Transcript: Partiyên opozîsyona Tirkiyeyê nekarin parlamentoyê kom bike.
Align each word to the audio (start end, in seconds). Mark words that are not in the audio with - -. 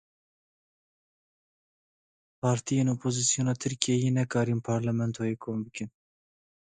Partiyên 2.41 2.91
opozîsyona 2.95 3.53
Tirkiyeyê 3.61 4.09
nekarin 4.19 4.59
parlamentoyê 4.67 5.35
kom 5.43 5.57
bike. 5.65 5.85